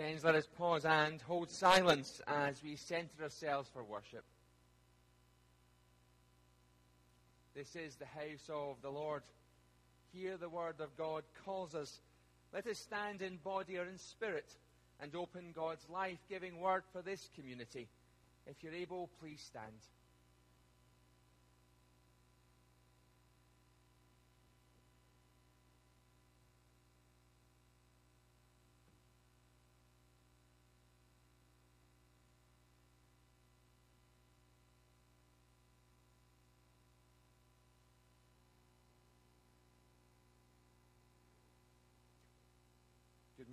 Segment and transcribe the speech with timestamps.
[0.00, 4.24] Friends, let us pause and hold silence as we center ourselves for worship.
[7.54, 9.24] This is the house of the Lord.
[10.14, 12.00] Here the word of God calls us.
[12.50, 14.50] Let us stand in body or in spirit
[15.02, 17.86] and open God's life giving word for this community.
[18.46, 19.66] If you're able, please stand.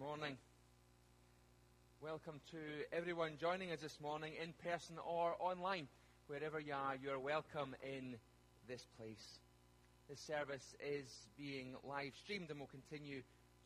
[0.07, 0.37] Morning.
[2.01, 2.57] Welcome to
[2.95, 5.89] everyone joining us this morning in person or online.
[6.27, 8.15] Wherever you are, you're welcome in
[8.69, 9.39] this place.
[10.07, 13.19] This service is being live streamed and will continue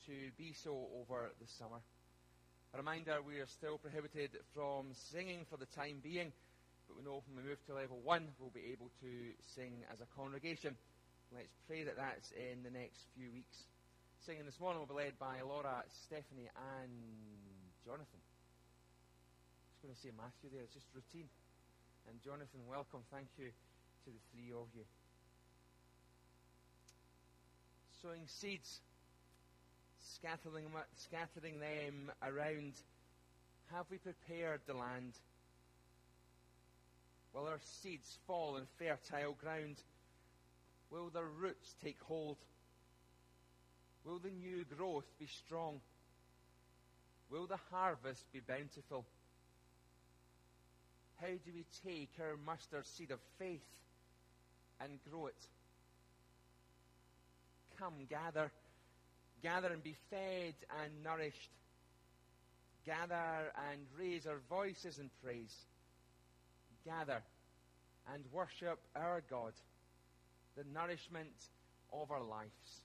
[0.08, 1.78] to be so over the summer.
[2.74, 6.34] A reminder we are still prohibited from singing for the time being,
[6.88, 9.12] but we know when we move to level one, we'll be able to
[9.54, 10.74] sing as a congregation.
[11.32, 13.70] Let's pray that that's in the next few weeks
[14.26, 16.46] singing this morning will be led by Laura, Stephanie,
[16.78, 16.94] and
[17.84, 18.22] Jonathan.
[18.22, 21.26] I was going to say Matthew there, it's just routine.
[22.06, 23.02] And Jonathan, welcome.
[23.10, 24.86] Thank you to the three of you.
[28.04, 28.82] Sowing seeds,
[29.98, 32.74] scattering, scattering them around.
[33.74, 35.18] Have we prepared the land?
[37.34, 39.82] Will our seeds fall in fertile ground?
[40.92, 42.38] Will their roots take hold?
[44.06, 45.80] Will the new growth be strong?
[47.30, 49.06] Will the harvest be bountiful?
[51.20, 53.62] How do we take our mustard seed of faith
[54.80, 55.36] and grow it?
[57.78, 58.52] Come, gather,
[59.44, 61.52] gather and be fed and nourished.
[62.86, 65.56] Gather and raise our voices in praise.
[66.84, 67.22] Gather
[68.12, 69.54] and worship our God,
[70.58, 71.30] the nourishment
[71.94, 72.82] of our lives.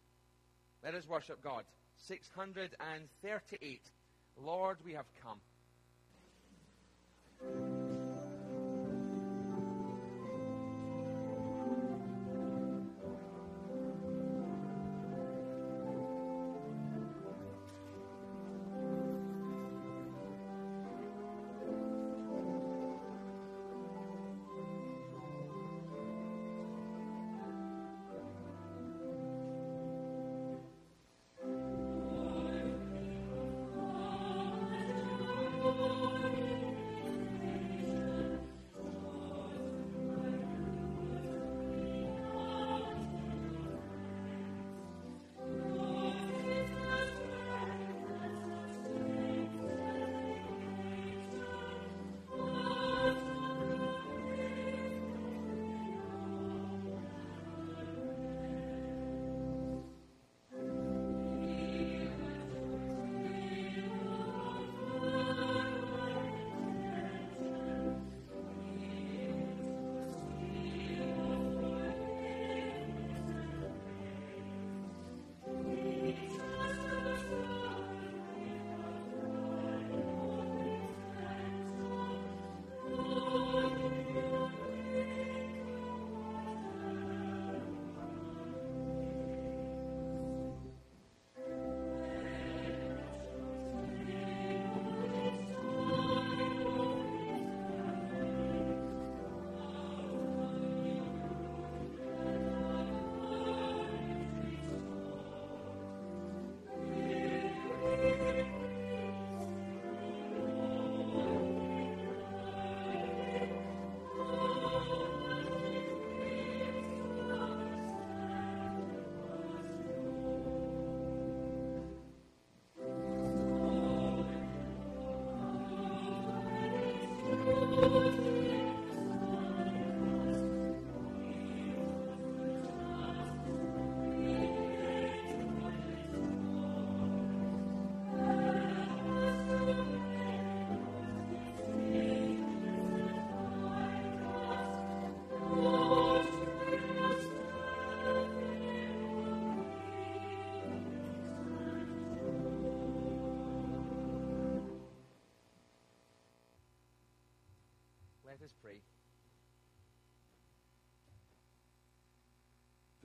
[0.87, 1.65] Let us worship God.
[2.06, 3.81] 638.
[4.41, 5.41] Lord, we have come.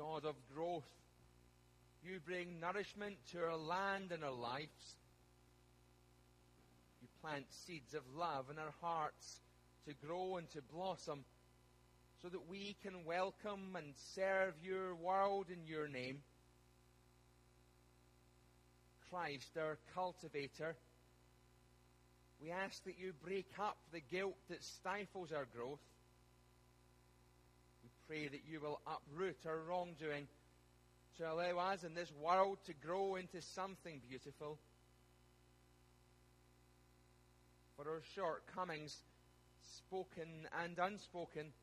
[0.02, 0.90] God of growth,
[2.04, 4.96] you bring nourishment to our land and our lives.
[7.04, 9.42] You plant seeds of love in our hearts
[9.88, 11.24] to grow and to blossom
[12.20, 16.18] so that we can welcome and serve your world in your name.
[19.12, 20.76] Christ, our cultivator,
[22.42, 25.80] we ask that you break up the guilt that stifles our growth.
[28.12, 30.28] Pray that you will uproot our wrongdoing
[31.18, 34.60] to allow us in this world to grow into something beautiful.
[37.78, 38.98] For our shortcomings,
[39.78, 41.54] spoken and unspoken,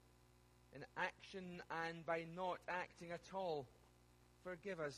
[0.75, 3.67] in action and by not acting at all.
[4.43, 4.97] Forgive us.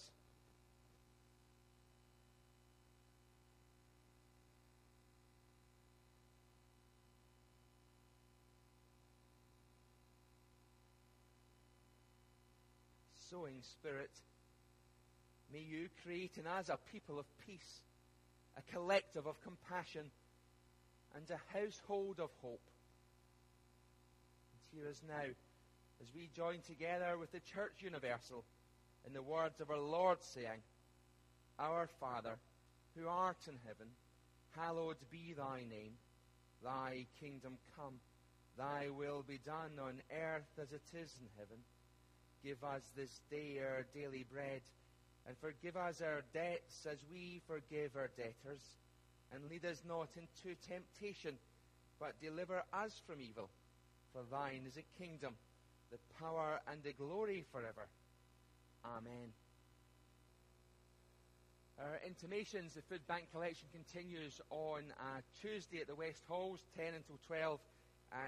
[13.31, 14.11] Sowing Spirit,
[15.53, 17.83] may you create in us a people of peace,
[18.59, 20.11] a collective of compassion,
[21.15, 22.67] and a household of hope.
[24.53, 25.31] And hear us now
[26.03, 28.45] as we join together with the Church Universal
[29.07, 30.63] in the words of our Lord saying,
[31.57, 32.37] Our Father,
[32.97, 33.93] who art in heaven,
[34.57, 35.93] hallowed be thy name.
[36.65, 38.01] Thy kingdom come,
[38.59, 41.59] thy will be done on earth as it is in heaven.
[42.42, 44.62] Give us this day our daily bread,
[45.26, 48.62] and forgive us our debts as we forgive our debtors.
[49.32, 51.37] And lead us not into temptation,
[52.00, 53.50] but deliver us from evil.
[54.12, 55.35] For thine is the kingdom
[55.90, 57.88] the power and the glory forever.
[58.85, 59.35] Amen.
[61.78, 66.94] Our intimations, the food bank collection continues on uh, Tuesday at the West Halls, 10
[66.94, 67.59] until 12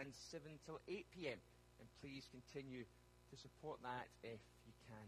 [0.01, 1.39] and 7 till 8 p.m.
[1.79, 2.85] And please continue
[3.33, 5.07] to support that if you can.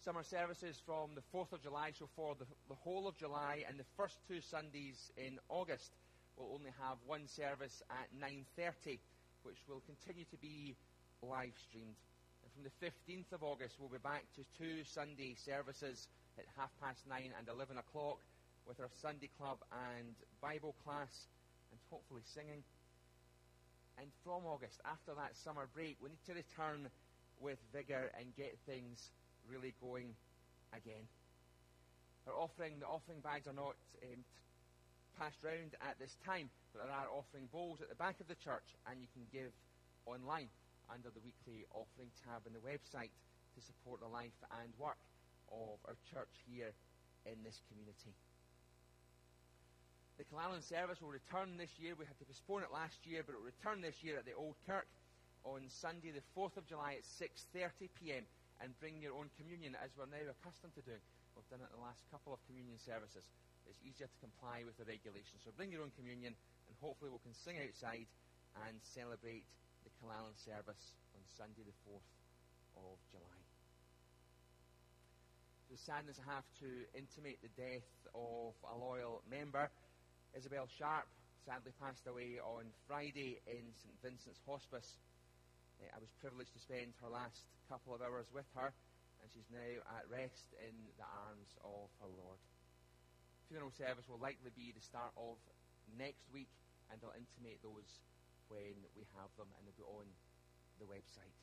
[0.00, 3.78] Summer services from the 4th of July, so for the, the whole of July and
[3.78, 5.92] the first two Sundays in August,
[6.36, 8.98] we'll only have one service at 9.30
[9.42, 10.74] which will continue to be
[11.22, 11.94] live streamed.
[12.42, 16.08] And from the 15th of August, we'll be back to two Sunday services
[16.38, 18.18] at half past nine and 11 o'clock
[18.66, 19.58] with our Sunday club
[19.94, 21.28] and Bible class
[21.70, 22.62] and hopefully singing.
[23.98, 26.88] And from August, after that summer break, we need to return
[27.40, 29.10] with vigour and get things
[29.48, 30.12] really going
[30.72, 31.08] again.
[32.26, 34.20] Our offering, the offering bags are not um,
[35.18, 38.36] passed round at this time, but there are offering bowls at the back of the
[38.36, 39.52] church, and you can give
[40.04, 40.52] online
[40.92, 43.14] under the weekly offering tab on the website
[43.54, 45.00] to support the life and work
[45.48, 46.74] of our church here
[47.24, 48.12] in this community.
[50.16, 51.92] The Killellan service will return this year.
[51.92, 54.32] We had to postpone it last year, but it will return this year at the
[54.32, 54.88] Old Kirk
[55.44, 58.24] on Sunday, the 4th of July at 6:30 p.m.
[58.64, 61.04] And bring your own communion, as we're now accustomed to doing.
[61.36, 63.28] We've done it the last couple of communion services
[63.68, 65.42] it's easier to comply with the regulations.
[65.42, 68.06] So bring your own communion, and hopefully we can sing outside
[68.66, 69.44] and celebrate
[69.82, 72.10] the Killellan service on Sunday, the 4th
[72.78, 73.40] of July.
[75.70, 79.68] The sadness I have to intimate the death of a loyal member,
[80.36, 81.08] Isabel Sharp,
[81.48, 85.00] sadly passed away on Friday in St Vincent's Hospice.
[85.80, 89.48] Uh, I was privileged to spend her last couple of hours with her, and she's
[89.48, 92.38] now at rest in the arms of her Lord
[93.48, 95.38] funeral service will likely be the start of
[95.94, 96.50] next week,
[96.90, 97.86] and I'll intimate those
[98.50, 100.06] when we have them, and they'll be on
[100.82, 101.34] the website.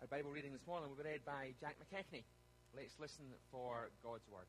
[0.00, 2.26] Our Bible reading this morning will be read by Jack McKechnie.
[2.74, 4.46] Let's listen for God's Word.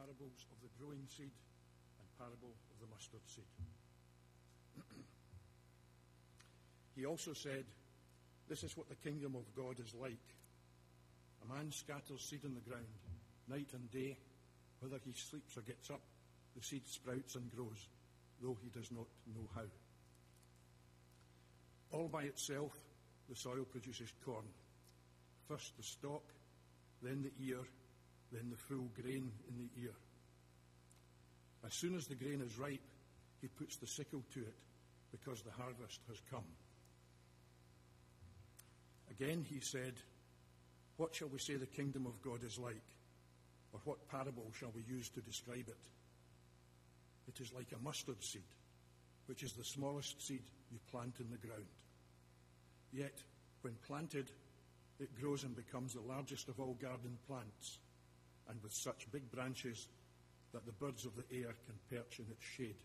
[0.00, 1.30] Parables of the growing seed
[1.98, 3.44] and parable of the mustard seed.
[6.96, 7.64] he also said,
[8.48, 10.24] This is what the kingdom of God is like.
[11.44, 12.86] A man scatters seed in the ground,
[13.48, 14.16] night and day.
[14.80, 16.00] Whether he sleeps or gets up,
[16.56, 17.88] the seed sprouts and grows,
[18.42, 19.68] though he does not know how.
[21.92, 22.72] All by itself,
[23.28, 24.46] the soil produces corn.
[25.50, 26.22] First the stalk,
[27.02, 27.58] then the ear,
[28.30, 29.94] then the full grain in the ear.
[31.66, 32.86] As soon as the grain is ripe,
[33.40, 34.54] he puts the sickle to it
[35.10, 36.44] because the harvest has come.
[39.10, 39.94] Again he said,
[40.98, 42.84] What shall we say the kingdom of God is like?
[43.72, 45.84] Or what parable shall we use to describe it?
[47.26, 48.54] It is like a mustard seed,
[49.26, 51.66] which is the smallest seed you plant in the ground.
[52.92, 53.18] Yet,
[53.62, 54.30] when planted,
[55.00, 57.78] it grows and becomes the largest of all garden plants,
[58.48, 59.88] and with such big branches
[60.52, 62.82] that the birds of the air can perch in its shade.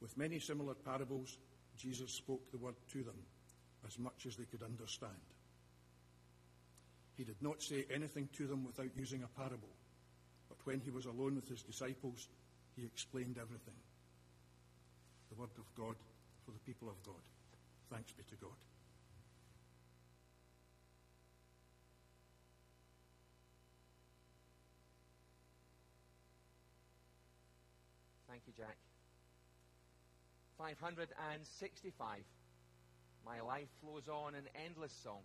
[0.00, 1.38] With many similar parables,
[1.76, 3.18] Jesus spoke the word to them
[3.86, 5.12] as much as they could understand.
[7.16, 9.74] He did not say anything to them without using a parable,
[10.48, 12.28] but when he was alone with his disciples,
[12.76, 13.74] he explained everything.
[15.30, 15.96] The word of God
[16.44, 17.22] for the people of God.
[17.90, 18.73] Thanks be to God.
[28.34, 28.76] Thank you, Jack.
[30.58, 32.18] 565.
[33.24, 35.22] My life flows on in endless song.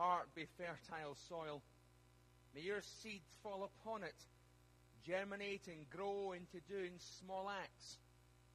[0.00, 1.60] Heart be fertile soil.
[2.54, 4.16] May your seed fall upon it,
[5.06, 7.98] germinate and grow into doing small acts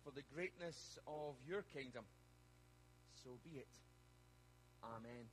[0.03, 2.03] for the greatness of your kingdom.
[3.23, 3.67] So be it.
[4.83, 5.29] Amen.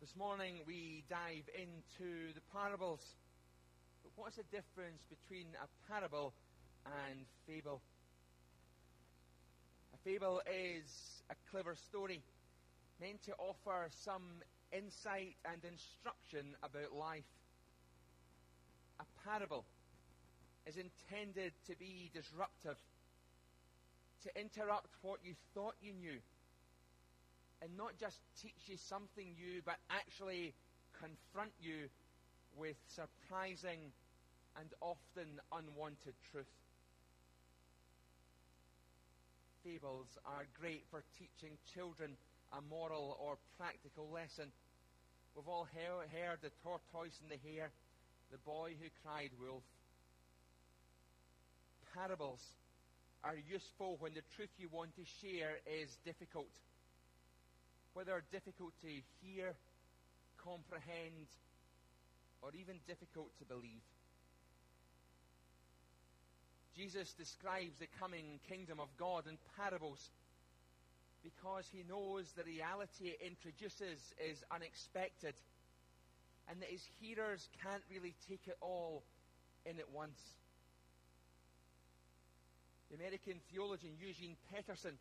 [0.00, 3.14] This morning we dive into the parables.
[4.02, 6.32] But what's the difference between a parable
[6.86, 7.82] and fable?
[9.94, 12.20] A fable is a clever story
[13.00, 14.22] meant to offer some
[14.72, 17.24] insight and instruction about life.
[19.00, 19.64] A parable
[20.66, 22.76] is intended to be disruptive,
[24.22, 26.20] to interrupt what you thought you knew,
[27.62, 30.54] and not just teach you something new, but actually
[31.00, 31.88] confront you
[32.56, 33.92] with surprising
[34.58, 36.52] and often unwanted truth.
[39.64, 42.16] Fables are great for teaching children
[42.52, 44.50] a moral or practical lesson.
[45.34, 47.70] We've all heard the tortoise and the hare,
[48.32, 49.62] the boy who cried wolf.
[51.94, 52.42] Parables
[53.22, 56.50] are useful when the truth you want to share is difficult.
[57.94, 58.88] Whether difficult to
[59.22, 59.54] hear,
[60.42, 61.26] comprehend,
[62.42, 63.84] or even difficult to believe.
[66.76, 70.08] Jesus describes the coming kingdom of God in parables
[71.22, 75.34] because he knows the reality it introduces is unexpected
[76.48, 79.02] and that his hearers can't really take it all
[79.66, 80.18] in at once.
[82.90, 84.98] The American theologian Eugene Peterson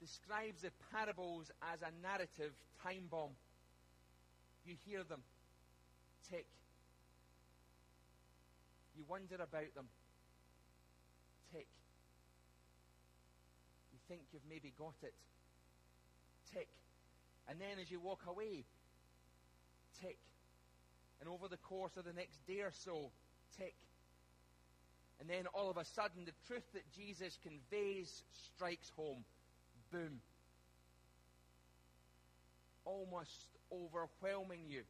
[0.00, 3.34] describes the parables as a narrative time bomb.
[4.64, 5.22] You hear them
[6.30, 6.46] tick.
[8.96, 9.88] You wonder about them
[11.52, 11.66] tick.
[13.92, 15.14] You think you've maybe got it
[16.54, 16.68] tick.
[17.48, 18.64] And then as you walk away,
[20.02, 20.18] tick.
[21.20, 23.10] And over the course of the next day or so,
[23.58, 23.74] tick.
[25.20, 28.22] And then all of a sudden, the truth that Jesus conveys
[28.54, 29.24] strikes home.
[29.90, 30.20] Boom.
[32.84, 34.82] Almost overwhelming you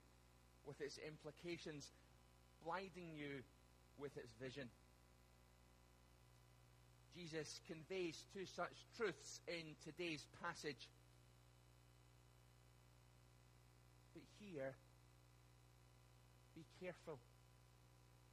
[0.67, 1.91] with its implications,
[2.65, 3.43] blinding you
[3.99, 4.69] with its vision.
[7.17, 10.89] Jesus conveys two such truths in today's passage.
[14.53, 14.75] Here,
[16.55, 17.19] be careful.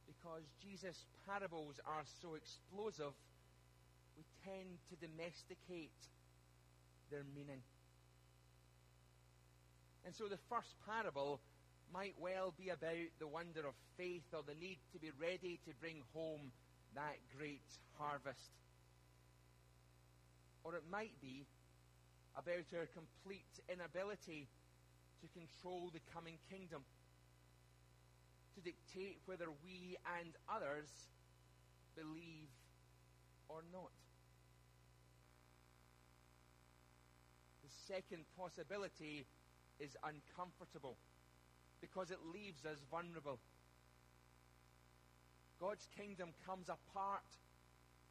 [0.06, 3.14] Because Jesus' parables are so explosive,
[4.16, 5.94] we tend to domesticate
[7.10, 7.62] their meaning.
[10.04, 11.40] And so the first parable
[11.92, 15.70] might well be about the wonder of faith or the need to be ready to
[15.80, 16.52] bring home
[16.94, 17.66] that great
[17.98, 18.50] harvest.
[20.64, 21.46] Or it might be
[22.36, 24.48] about our complete inability
[25.26, 26.82] to control the coming kingdom,
[28.54, 30.88] to dictate whether we and others
[31.96, 32.48] believe
[33.48, 33.90] or not.
[37.62, 39.26] The second possibility
[39.80, 40.96] is uncomfortable
[41.80, 43.38] because it leaves us vulnerable.
[45.60, 47.26] God's kingdom comes apart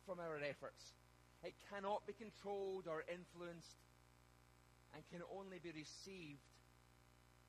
[0.06, 0.94] from our efforts.
[1.44, 3.78] It cannot be controlled or influenced
[4.94, 6.42] and can only be received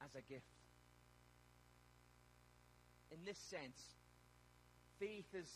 [0.07, 0.47] as a gift.
[3.11, 3.79] In this sense,
[4.99, 5.51] faith is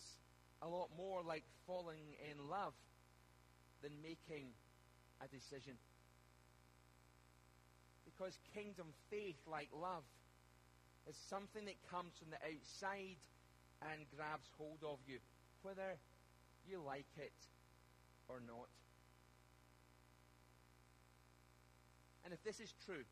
[0.63, 2.75] a lot more like falling in love
[3.83, 4.51] than making
[5.23, 5.75] a decision.
[8.05, 10.03] Because kingdom faith, like love,
[11.09, 13.17] is something that comes from the outside
[13.83, 15.19] and grabs hold of you,
[15.63, 15.97] whether
[16.69, 17.33] you like it
[18.29, 18.69] or not.
[22.25, 23.05] And if this is true,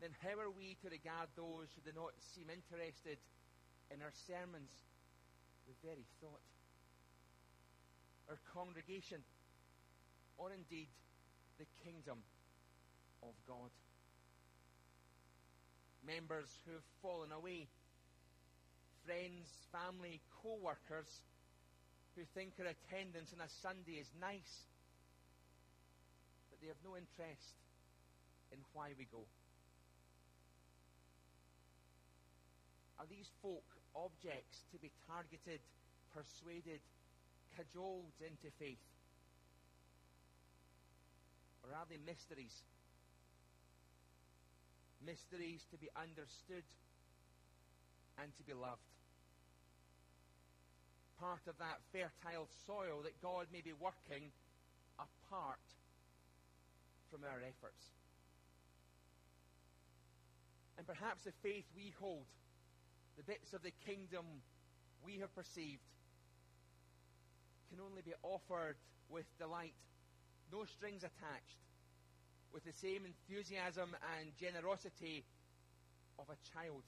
[0.00, 3.20] then how are we to regard those who do not seem interested
[3.92, 4.72] in our sermons?
[5.68, 6.40] The very thought.
[8.32, 9.20] Our congregation,
[10.38, 10.88] or indeed
[11.60, 12.24] the kingdom
[13.22, 13.68] of God.
[16.06, 17.68] Members who have fallen away,
[19.04, 21.10] friends, family, co workers
[22.16, 24.64] who think our attendance on a Sunday is nice,
[26.48, 27.52] but they have no interest
[28.50, 29.28] in why we go.
[33.00, 33.64] Are these folk
[33.96, 35.64] objects to be targeted,
[36.12, 36.84] persuaded,
[37.56, 38.84] cajoled into faith?
[41.64, 42.52] Or are they mysteries?
[45.00, 46.68] Mysteries to be understood
[48.20, 48.84] and to be loved.
[51.16, 54.28] Part of that fertile soil that God may be working
[55.00, 55.64] apart
[57.08, 57.80] from our efforts.
[60.76, 62.28] And perhaps the faith we hold
[63.16, 64.24] the bits of the kingdom
[65.04, 65.82] we have perceived,
[67.70, 68.76] can only be offered
[69.08, 69.74] with delight,
[70.52, 71.60] no strings attached,
[72.52, 75.24] with the same enthusiasm and generosity
[76.18, 76.82] of a child.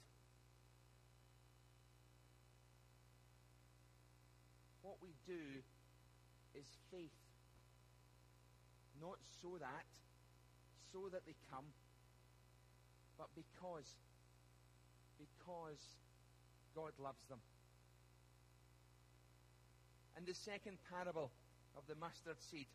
[4.81, 5.39] What we do
[6.55, 7.15] is faith.
[9.01, 9.85] Not so that,
[10.91, 11.65] so that they come,
[13.17, 13.87] but because,
[15.17, 15.79] because
[16.75, 17.39] God loves them.
[20.15, 21.31] And the second parable
[21.75, 22.67] of the mustard seed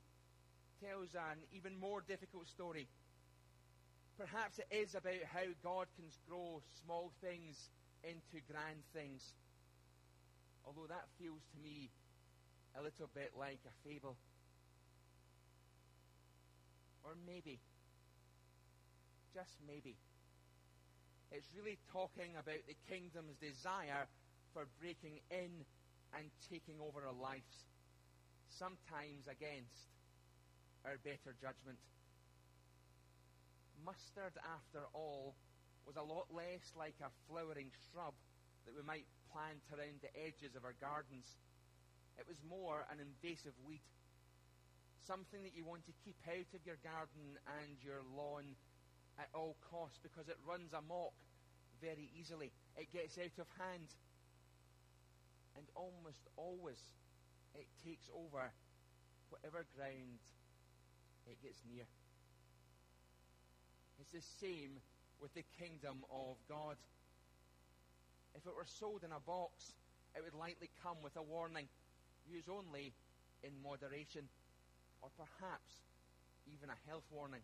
[0.83, 2.89] tells an even more difficult story.
[4.19, 7.71] Perhaps it is about how God can grow small things
[8.03, 9.23] into grand things.
[10.67, 11.91] Although that feels to me
[12.79, 14.17] a little bit like a fable.
[17.05, 17.59] Or maybe,
[19.35, 19.97] just maybe,
[21.33, 24.09] it's really talking about the kingdom's desire
[24.57, 25.53] for breaking in
[26.17, 27.69] and taking over our lives,
[28.49, 29.93] sometimes against
[30.89, 31.77] our better judgment.
[33.85, 35.37] Mustard, after all,
[35.85, 38.17] was a lot less like a flowering shrub
[38.65, 41.29] that we might plant around the edges of our gardens.
[42.17, 43.85] It was more an invasive weed,
[45.05, 48.57] something that you want to keep out of your garden and your lawn
[49.19, 51.13] at all costs because it runs amok
[51.83, 52.53] very easily.
[52.77, 53.89] It gets out of hand
[55.57, 56.79] and almost always
[57.55, 58.51] it takes over
[59.31, 60.23] whatever ground
[61.27, 61.85] it gets near.
[64.01, 64.79] It's the same
[65.21, 66.77] with the kingdom of God.
[68.35, 69.75] If it were sold in a box,
[70.15, 71.67] it would likely come with a warning
[72.31, 72.93] use only
[73.43, 74.29] in moderation,
[75.03, 75.73] or perhaps
[76.47, 77.43] even a health warning.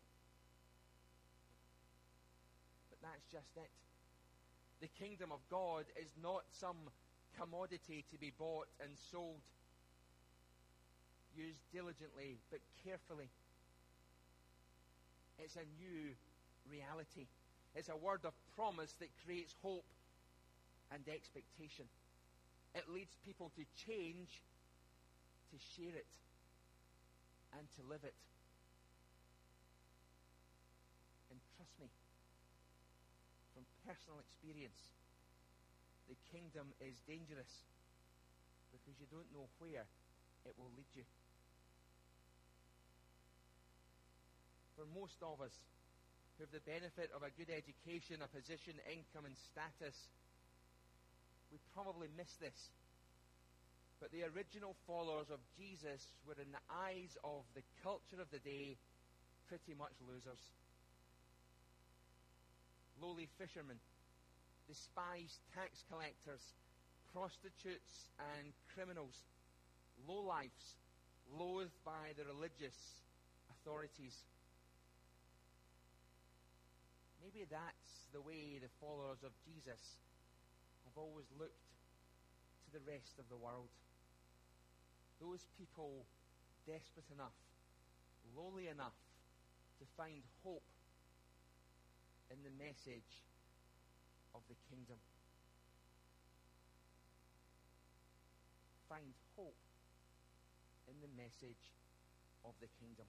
[3.05, 3.69] That's just it.
[4.81, 6.89] The kingdom of God is not some
[7.39, 9.45] commodity to be bought and sold.
[11.37, 13.29] Used diligently but carefully.
[15.39, 16.15] It's a new
[16.71, 17.27] reality.
[17.75, 19.85] It's a word of promise that creates hope
[20.93, 21.85] and expectation.
[22.75, 24.43] It leads people to change,
[25.51, 26.07] to share it,
[27.59, 28.15] and to live it.
[31.31, 31.91] And trust me,
[33.55, 34.81] from personal experience,
[36.09, 37.53] the kingdom is dangerous
[38.73, 39.87] because you don't know where
[40.45, 41.07] it will lead you.
[44.77, 45.55] For most of us
[46.37, 49.95] who have the benefit of a good education, a position, income, and status,
[51.55, 52.59] we probably miss this.
[54.03, 58.43] But the original followers of Jesus were, in the eyes of the culture of the
[58.43, 58.77] day,
[59.47, 60.43] pretty much losers.
[63.01, 63.79] Lowly fishermen,
[64.69, 66.55] despised tax collectors,
[67.13, 69.15] prostitutes, and criminals,
[70.09, 70.79] lowlifes,
[71.31, 72.77] loathed by the religious
[73.51, 74.15] authorities.
[77.23, 79.81] Maybe that's the way the followers of Jesus
[80.85, 81.67] have always looked
[82.67, 83.73] to the rest of the world.
[85.21, 86.05] Those people
[86.67, 87.37] desperate enough,
[88.37, 88.97] lowly enough
[89.81, 90.63] to find hope
[92.35, 93.23] in the message
[94.35, 94.99] of the kingdom.
[98.91, 99.55] Find hope
[100.91, 101.71] in the message
[102.43, 103.07] of the kingdom.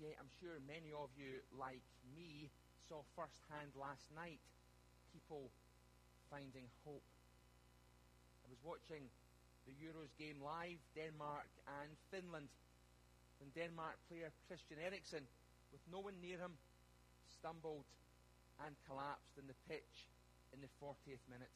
[0.00, 1.84] Yeah, I'm sure many of you, like
[2.16, 2.48] me,
[2.88, 4.40] saw firsthand last night
[5.12, 5.52] people
[6.32, 7.04] finding hope.
[8.42, 9.04] I was watching
[9.68, 11.46] the Euros game live, Denmark
[11.84, 12.48] and Finland,
[13.38, 15.22] when Denmark player Christian Eriksen,
[15.72, 16.52] with no one near him,
[17.40, 17.88] stumbled
[18.60, 20.06] and collapsed in the pitch
[20.52, 21.50] in the 40th minute.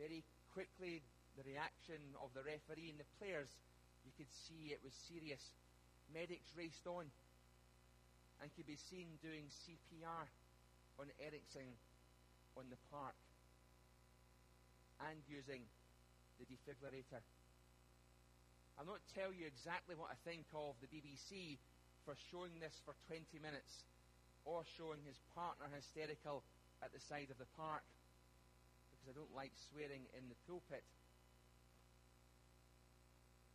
[0.00, 0.24] Very
[0.56, 1.04] quickly,
[1.36, 3.52] the reaction of the referee and the players,
[4.02, 5.42] you could see it was serious.
[6.10, 7.06] Medics raced on
[8.42, 10.26] and could be seen doing CPR
[10.98, 11.68] on Eriksen
[12.56, 13.14] on the park
[15.10, 15.62] and using
[16.38, 17.22] the defibrillator.
[18.78, 21.58] I'll not tell you exactly what I think of the BBC
[22.04, 23.84] for showing this for 20 minutes
[24.44, 26.44] or showing his partner hysterical
[26.84, 27.84] at the side of the park
[28.92, 30.84] because I don't like swearing in the pulpit.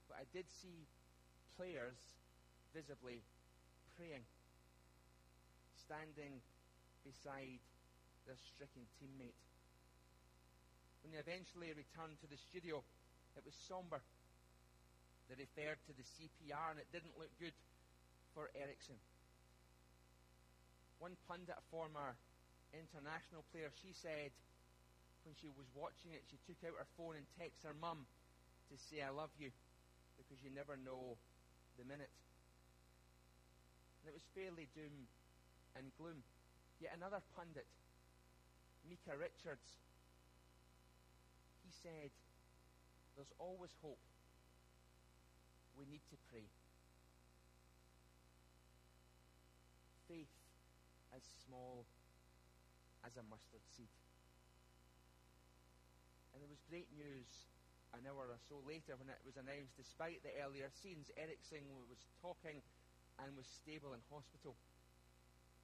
[0.10, 0.90] But I did see
[1.58, 1.98] players
[2.74, 3.22] visibly
[3.98, 4.26] praying,
[5.86, 6.42] standing
[7.06, 7.62] beside
[8.26, 9.38] their stricken teammate.
[11.06, 12.82] When they eventually returned to the studio,
[13.38, 14.02] it was somber.
[15.30, 17.54] They referred to the CPR and it didn't look good
[18.34, 18.98] for Eriksen.
[21.00, 22.15] One pundit, a former
[22.76, 24.36] international player, she said
[25.24, 28.06] when she was watching it, she took out her phone and texted her mum
[28.72, 29.52] to say, I love you,
[30.18, 31.18] because you never know
[31.78, 32.12] the minute.
[34.02, 35.10] And it was fairly doom
[35.76, 36.24] and gloom.
[36.80, 37.68] Yet another pundit,
[38.88, 39.84] Micah Richards,
[41.68, 42.12] he said,
[43.15, 44.00] There's always hope.
[45.76, 46.48] We need to pray.
[50.10, 50.34] Faith
[51.13, 51.86] as small
[53.06, 53.93] as a mustard seed.
[56.34, 57.30] And there was great news
[57.93, 62.02] an hour or so later when it was announced, despite the earlier scenes, Eriksen was
[62.22, 62.62] talking
[63.22, 64.54] and was stable in hospital.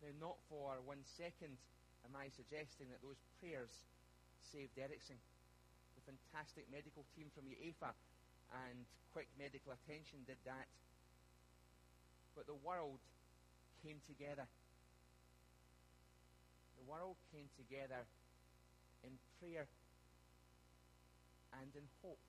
[0.02, 1.58] Now, not for one second
[2.06, 3.74] am I suggesting that those prayers
[4.54, 5.18] saved Eric Eriksen.
[5.98, 7.94] The fantastic medical team from UEFA
[8.70, 8.78] and
[9.14, 10.70] quick medical attention did that.
[12.36, 13.00] But the world
[13.86, 14.50] came together
[16.86, 18.06] the world came together
[19.04, 19.68] in prayer
[21.62, 22.20] and in hope,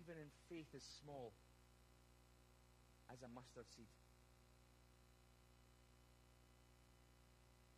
[0.00, 1.32] even in faith as small
[3.12, 3.90] as a mustard seed.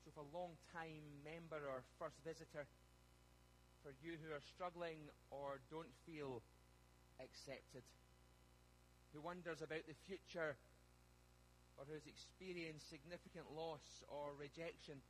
[0.04, 2.68] So, for a long time member or first visitor,
[3.82, 6.40] for you who are struggling or don't feel
[7.20, 7.82] accepted,
[9.12, 10.56] who wonders about the future
[11.78, 15.00] or who has experienced significant loss or rejection.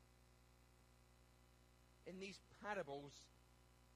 [2.07, 3.13] In these parables,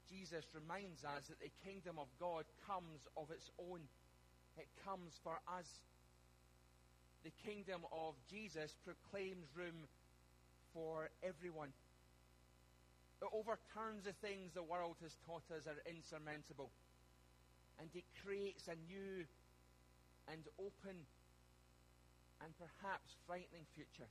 [0.09, 3.81] Jesus reminds us that the kingdom of God comes of its own.
[4.57, 5.68] It comes for us.
[7.24, 9.88] The kingdom of Jesus proclaims room
[10.72, 11.72] for everyone.
[13.20, 16.70] It overturns the things the world has taught us are insurmountable.
[17.81, 19.26] And it creates a new
[20.31, 21.04] and open
[22.42, 24.11] and perhaps frightening future.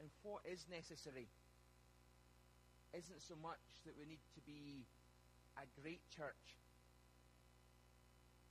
[0.00, 1.26] And what is necessary
[2.94, 4.86] isn't so much that we need to be
[5.58, 6.46] a great church,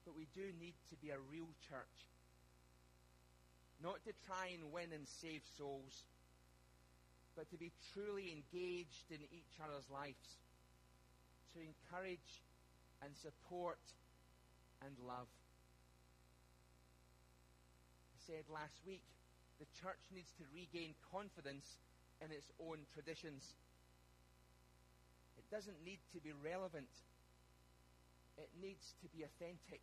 [0.06, 1.98] but we do need to be a real church.
[3.82, 6.04] Not to try and win and save souls,
[7.36, 10.28] but to be truly engaged in each other's lives,
[11.54, 12.44] to encourage
[13.02, 13.80] and support
[14.82, 15.30] and love
[18.28, 19.08] said last week,
[19.56, 21.80] the church needs to regain confidence
[22.20, 23.56] in its own traditions.
[25.40, 26.92] It doesn't need to be relevant,
[28.38, 29.80] it needs to be authentic.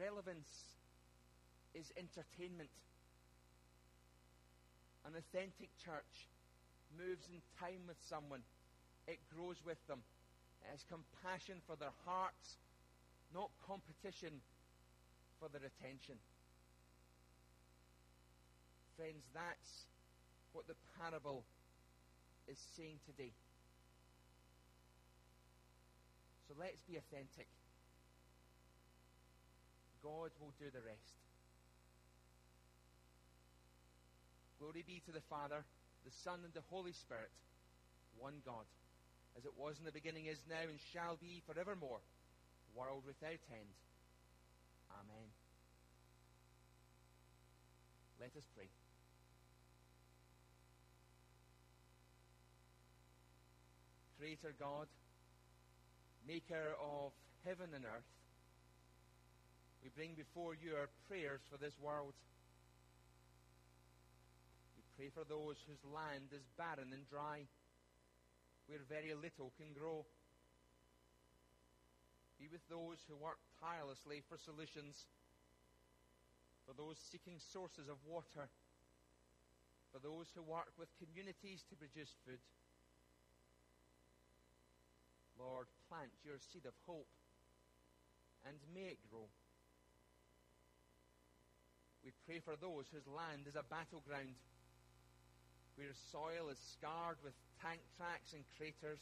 [0.00, 0.48] Relevance
[1.76, 2.72] is entertainment.
[5.04, 6.32] An authentic church
[6.96, 8.40] moves in time with someone,
[9.06, 10.00] it grows with them.
[10.64, 12.56] It has compassion for their hearts,
[13.36, 14.40] not competition
[15.40, 16.16] for their attention.
[18.96, 19.86] Friends, that's
[20.52, 21.44] what the parable
[22.46, 23.32] is saying today.
[26.46, 27.48] So let's be authentic.
[30.02, 31.16] God will do the rest.
[34.60, 35.64] Glory be to the Father,
[36.04, 37.32] the Son, and the Holy Spirit,
[38.20, 38.68] one God,
[39.36, 42.04] as it was in the beginning, is now, and shall be forevermore,
[42.76, 43.72] world without end.
[45.00, 45.28] Amen.
[48.20, 48.68] Let us pray.
[54.18, 54.86] Creator God,
[56.26, 57.12] Maker of
[57.44, 58.08] heaven and earth,
[59.84, 62.16] we bring before you our prayers for this world.
[64.80, 67.44] We pray for those whose land is barren and dry,
[68.64, 70.08] where very little can grow.
[72.44, 75.08] Be with those who work tirelessly for solutions,
[76.68, 78.52] for those seeking sources of water,
[79.88, 82.44] for those who work with communities to produce food.
[85.40, 87.08] Lord, plant your seed of hope
[88.44, 89.24] and may it grow.
[92.04, 94.36] We pray for those whose land is a battleground,
[95.80, 97.32] where soil is scarred with
[97.64, 99.00] tank tracks and craters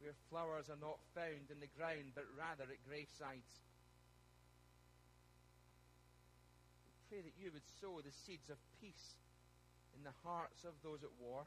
[0.00, 3.52] where flowers are not found in the ground, but rather at gravesides.
[6.84, 9.16] We pray that you would sow the seeds of peace
[9.96, 11.46] in the hearts of those at war,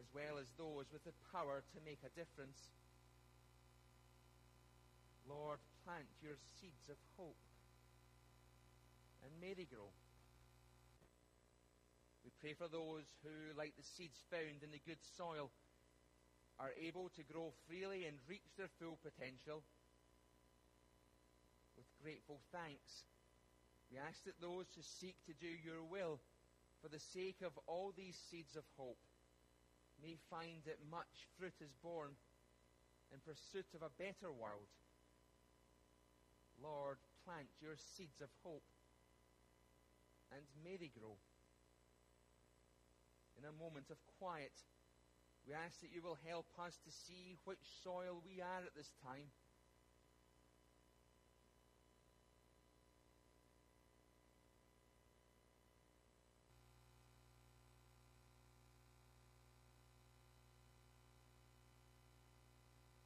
[0.00, 2.56] as well as those with the power to make a difference.
[5.28, 7.36] Lord, plant your seeds of hope,
[9.22, 9.90] and may they grow.
[12.24, 15.50] We pray for those who, like the seeds found in the good soil,
[16.58, 19.62] are able to grow freely and reach their full potential.
[21.76, 23.04] With grateful thanks.
[23.92, 26.18] We ask that those who seek to do your will,
[26.82, 28.98] for the sake of all these seeds of hope,
[30.02, 32.16] may find that much fruit is born
[33.12, 34.68] in pursuit of a better world.
[36.60, 38.64] Lord, plant your seeds of hope,
[40.32, 41.16] and may they grow.
[43.38, 44.52] In a moment of quiet,
[45.46, 48.90] we ask that you will help us to see which soil we are at this
[49.06, 49.30] time.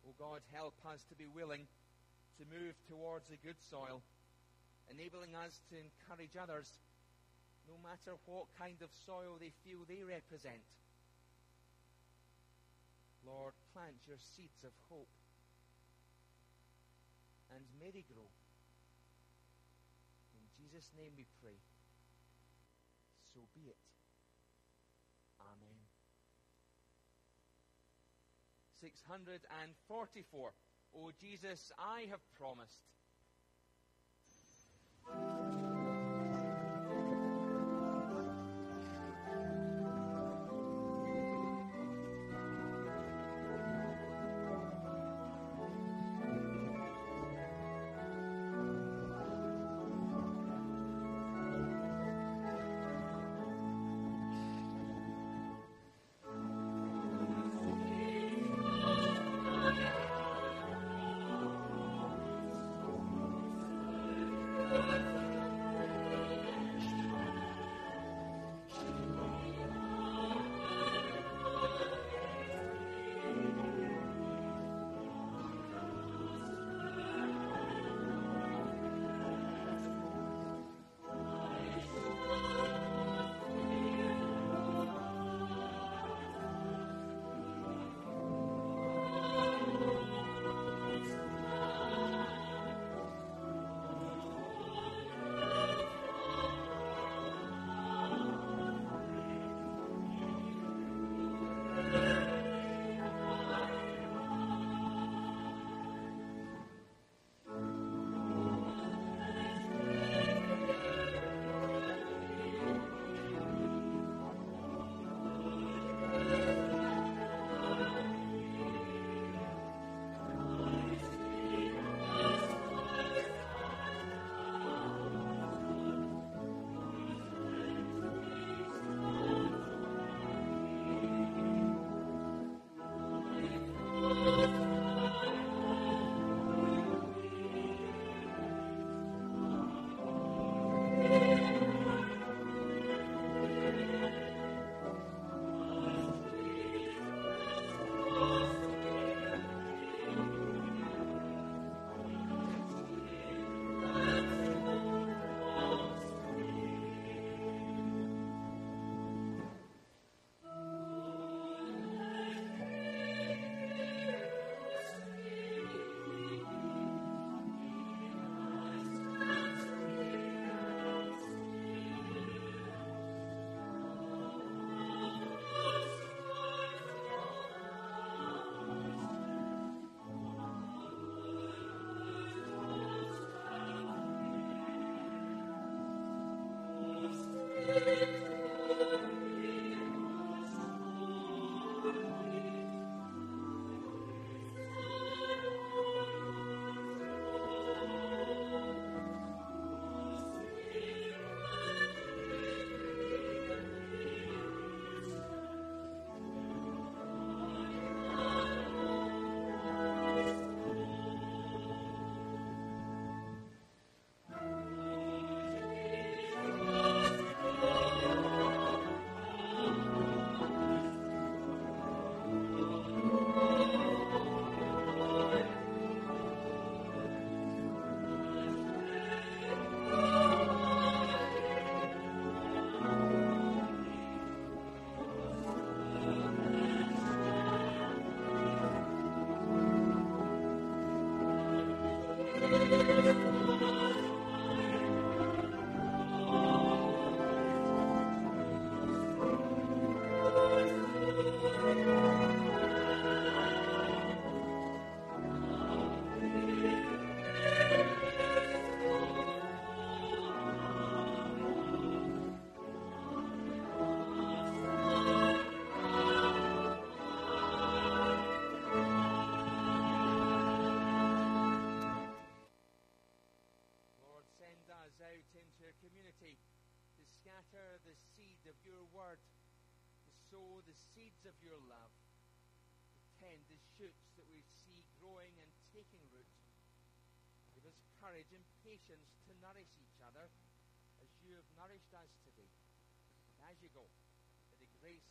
[0.08, 1.68] Oh God, help us to be willing
[2.38, 4.00] to move towards the good soil,
[4.88, 6.72] enabling us to encourage others,
[7.68, 10.64] no matter what kind of soil they feel they represent.
[13.26, 15.08] Lord, plant your seeds of hope,
[17.54, 18.30] and may they grow.
[20.34, 21.58] In Jesus' name we pray.
[23.34, 23.76] So be it.
[25.40, 25.78] Amen.
[28.80, 30.52] 644.
[30.94, 32.80] O Jesus, I have promised.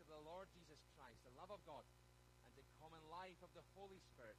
[0.09, 1.85] the Lord Jesus Christ, the love of God,
[2.41, 4.38] and the common life of the Holy Spirit.